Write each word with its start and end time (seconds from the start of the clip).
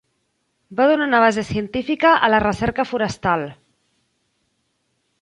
Va 0.79 0.87
donar 0.91 1.05
una 1.09 1.19
base 1.25 1.43
científica 1.51 2.15
a 2.15 2.31
la 2.37 2.41
recerca 2.47 2.89
forestal. 2.95 3.49